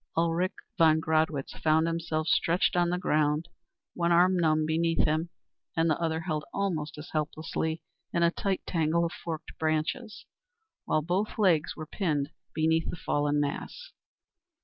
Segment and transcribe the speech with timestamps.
[0.17, 3.47] Ulrich von Gradwitz found himself stretched on the ground,
[3.93, 5.29] one arm numb beneath him
[5.77, 10.25] and the other held almost as helplessly in a tight tangle of forked branches,
[10.85, 13.91] while both legs were pinned beneath the fallen mass.